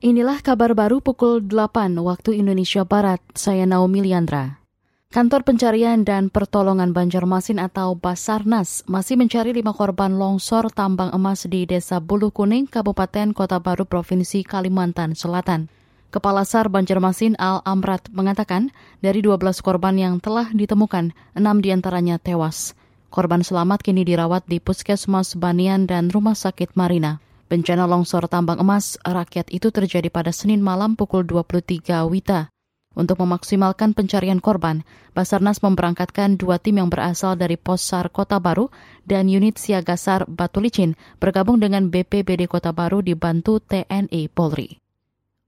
[0.00, 3.20] Inilah kabar baru pukul 8 waktu Indonesia Barat.
[3.36, 4.56] Saya Naomi Liandra.
[5.12, 11.68] Kantor Pencarian dan Pertolongan Banjarmasin atau Basarnas masih mencari lima korban longsor tambang emas di
[11.68, 15.68] Desa Bulu Kuning, Kabupaten Kota Baru, Provinsi Kalimantan Selatan.
[16.08, 18.72] Kepala SAR Banjarmasin Al Amrat mengatakan
[19.04, 22.72] dari 12 korban yang telah ditemukan, enam di antaranya tewas.
[23.12, 27.20] Korban selamat kini dirawat di Puskesmas Banian dan Rumah Sakit Marina.
[27.50, 32.46] Bencana longsor tambang emas rakyat itu terjadi pada Senin malam pukul 23 Wita.
[32.94, 34.86] Untuk memaksimalkan pencarian korban,
[35.18, 38.70] Basarnas memberangkatkan dua tim yang berasal dari Pos SAR Kota Baru
[39.02, 44.78] dan unit siaga SAR Batu Licin bergabung dengan BPBD Kota Baru dibantu TNI Polri.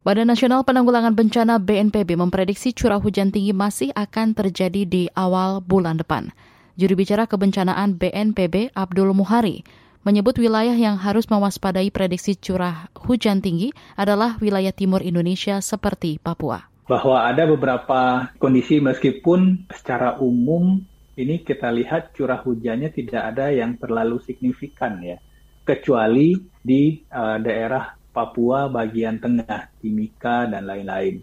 [0.02, 6.02] Badan Nasional Penanggulangan Bencana BNPB memprediksi curah hujan tinggi masih akan terjadi di awal bulan
[6.02, 6.34] depan.
[6.74, 9.62] Juru bicara kebencanaan BNPB Abdul Muhari
[10.02, 16.66] menyebut wilayah yang harus mewaspadai prediksi curah hujan tinggi adalah wilayah timur Indonesia seperti Papua.
[16.90, 20.82] Bahwa ada beberapa kondisi meskipun secara umum
[21.14, 25.22] ini kita lihat curah hujannya tidak ada yang terlalu signifikan ya.
[25.62, 31.22] Kecuali di uh, daerah Papua bagian tengah, Timika dan lain-lain.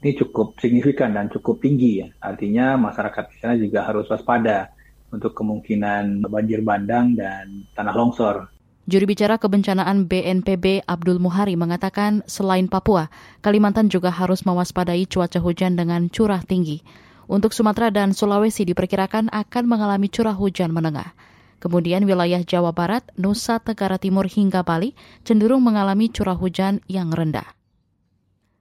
[0.00, 2.08] Ini cukup signifikan dan cukup tinggi ya.
[2.18, 4.72] Artinya masyarakat di sana juga harus waspada
[5.10, 8.50] untuk kemungkinan banjir bandang dan tanah longsor.
[8.90, 13.06] Juru bicara kebencanaan BNPB Abdul Muhari mengatakan selain Papua,
[13.38, 16.82] Kalimantan juga harus mewaspadai cuaca hujan dengan curah tinggi.
[17.30, 21.14] Untuk Sumatera dan Sulawesi diperkirakan akan mengalami curah hujan menengah.
[21.62, 27.46] Kemudian wilayah Jawa Barat, Nusa Tenggara Timur hingga Bali cenderung mengalami curah hujan yang rendah.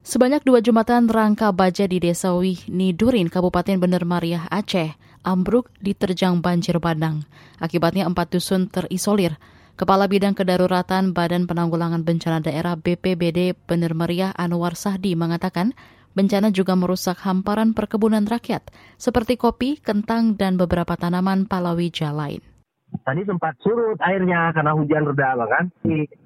[0.05, 6.39] Sebanyak dua jembatan rangka baja di Desa Wih Nidurin, Kabupaten Bener Mariah, Aceh, ambruk diterjang
[6.43, 7.23] banjir bandang.
[7.59, 9.35] Akibatnya empat dusun terisolir.
[9.79, 15.71] Kepala Bidang Kedaruratan Badan Penanggulangan Bencana Daerah BPBD Bener Meriah Anwar Sahdi mengatakan,
[16.11, 18.67] bencana juga merusak hamparan perkebunan rakyat,
[18.99, 22.43] seperti kopi, kentang, dan beberapa tanaman palawija lain.
[22.89, 25.71] Tadi sempat surut airnya karena hujan reda, kan?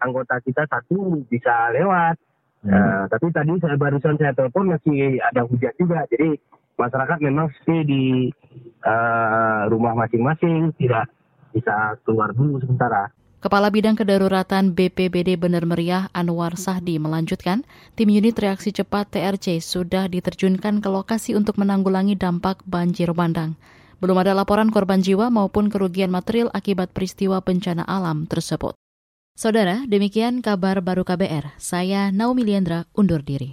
[0.02, 2.18] Anggota kita satu bisa lewat.
[2.64, 2.74] Hmm.
[2.74, 6.40] Uh, tapi tadi saya barusan saya telepon masih ada hujan juga, jadi
[6.80, 8.32] masyarakat memang stay di
[8.84, 11.10] uh, rumah masing-masing, tidak
[11.56, 13.10] bisa keluar dulu sementara.
[13.44, 17.68] Kepala Bidang Kedaruratan BPBD Bener Meriah Anwar Sahdi melanjutkan,
[18.00, 23.60] tim unit reaksi cepat TRC sudah diterjunkan ke lokasi untuk menanggulangi dampak banjir bandang.
[24.00, 28.80] Belum ada laporan korban jiwa maupun kerugian material akibat peristiwa bencana alam tersebut.
[29.36, 31.60] Saudara, demikian kabar baru KBR.
[31.60, 33.52] Saya Naomi Liandra undur diri.